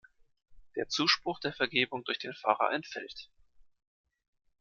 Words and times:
Der 0.75 0.87
Zuspruch 0.89 1.39
der 1.41 1.53
Vergebung 1.53 2.03
durch 2.03 2.17
den 2.17 2.33
Pfarrer 2.33 2.73
entfällt. 2.73 3.29